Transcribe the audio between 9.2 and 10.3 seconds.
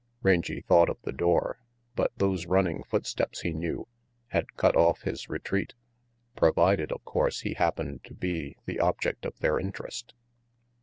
of their interest.